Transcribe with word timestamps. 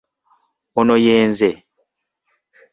Ono 0.79 0.95
ye 1.05 1.15
nze. 1.29 1.49